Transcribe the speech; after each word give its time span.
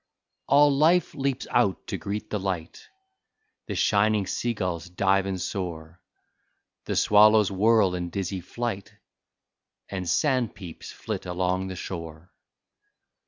All 0.47 0.75
life 0.75 1.13
leaps 1.13 1.45
out 1.51 1.85
to 1.85 1.97
greet 1.99 2.31
the 2.31 2.39
light— 2.39 2.87
The 3.67 3.75
shining 3.75 4.25
sea 4.25 4.55
gulls 4.55 4.89
dive 4.89 5.27
and 5.27 5.39
soar, 5.39 6.01
The 6.85 6.95
swallows 6.95 7.51
whirl 7.51 7.93
in 7.93 8.09
dizzy 8.09 8.39
flight, 8.41 8.95
And 9.89 10.07
sandpeeps 10.09 10.91
flit 10.91 11.27
along 11.27 11.67
the 11.67 11.75
shore. 11.75 12.33